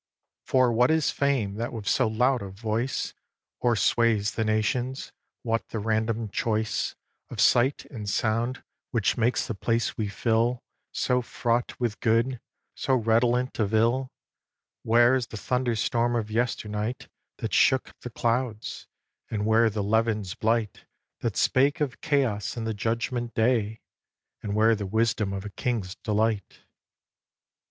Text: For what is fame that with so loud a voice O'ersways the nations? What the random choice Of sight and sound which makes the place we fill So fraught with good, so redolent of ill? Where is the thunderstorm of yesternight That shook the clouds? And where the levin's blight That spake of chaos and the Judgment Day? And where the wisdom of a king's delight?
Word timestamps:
For 0.41 0.73
what 0.73 0.89
is 0.89 1.11
fame 1.11 1.57
that 1.57 1.71
with 1.71 1.87
so 1.87 2.07
loud 2.07 2.41
a 2.41 2.49
voice 2.49 3.13
O'ersways 3.63 4.31
the 4.33 4.43
nations? 4.43 5.11
What 5.43 5.67
the 5.69 5.77
random 5.77 6.29
choice 6.29 6.95
Of 7.29 7.39
sight 7.39 7.85
and 7.85 8.09
sound 8.09 8.63
which 8.89 9.15
makes 9.15 9.45
the 9.45 9.53
place 9.53 9.97
we 9.99 10.07
fill 10.07 10.63
So 10.91 11.21
fraught 11.21 11.79
with 11.79 11.99
good, 11.99 12.39
so 12.73 12.95
redolent 12.95 13.59
of 13.59 13.75
ill? 13.75 14.09
Where 14.81 15.13
is 15.13 15.27
the 15.27 15.37
thunderstorm 15.37 16.15
of 16.15 16.31
yesternight 16.31 17.07
That 17.37 17.53
shook 17.53 17.93
the 17.99 18.09
clouds? 18.09 18.87
And 19.29 19.45
where 19.45 19.69
the 19.69 19.83
levin's 19.83 20.33
blight 20.33 20.85
That 21.19 21.37
spake 21.37 21.79
of 21.79 22.01
chaos 22.01 22.57
and 22.57 22.65
the 22.65 22.73
Judgment 22.73 23.35
Day? 23.35 23.81
And 24.41 24.55
where 24.55 24.73
the 24.73 24.87
wisdom 24.87 25.31
of 25.31 25.45
a 25.45 25.51
king's 25.51 25.93
delight? 25.93 26.63